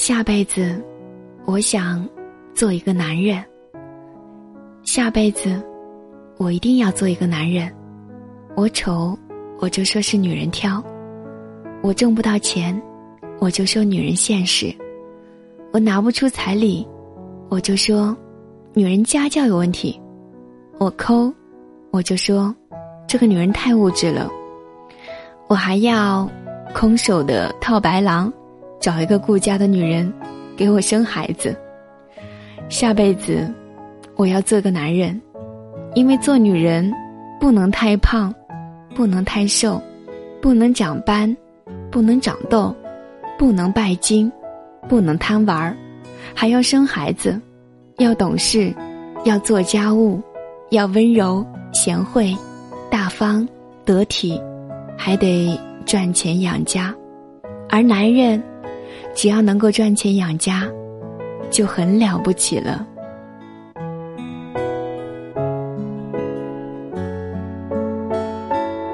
[0.00, 0.82] 下辈子，
[1.44, 2.08] 我想
[2.54, 3.44] 做一个男人。
[4.82, 5.62] 下辈子，
[6.38, 7.70] 我一定要做一个男人。
[8.56, 9.14] 我丑，
[9.58, 10.82] 我就说是女人挑；
[11.82, 12.80] 我挣不到钱，
[13.40, 14.74] 我就说女人现实；
[15.70, 16.88] 我拿不出彩礼，
[17.50, 18.16] 我就说
[18.72, 20.00] 女人家教有问题；
[20.78, 21.30] 我抠，
[21.90, 22.54] 我就说
[23.06, 24.30] 这个女人太物质了。
[25.46, 26.26] 我还要
[26.74, 28.32] 空手的套白狼。
[28.80, 30.10] 找一个顾家的女人，
[30.56, 31.54] 给我生孩子。
[32.70, 33.46] 下辈子，
[34.16, 35.20] 我要做个男人，
[35.94, 36.90] 因为做女人
[37.38, 38.34] 不能太胖，
[38.94, 39.80] 不能太瘦，
[40.40, 41.36] 不能长斑，
[41.90, 42.74] 不能长痘，
[43.38, 44.32] 不能拜金，
[44.88, 45.76] 不能贪玩儿，
[46.34, 47.38] 还要生孩子，
[47.98, 48.74] 要懂事，
[49.24, 50.18] 要做家务，
[50.70, 52.34] 要温柔贤惠、
[52.88, 53.46] 大方
[53.84, 54.40] 得体，
[54.96, 56.94] 还得赚钱养家，
[57.68, 58.42] 而男人。
[59.14, 60.66] 只要能够赚钱养家，
[61.50, 62.86] 就很了不起了。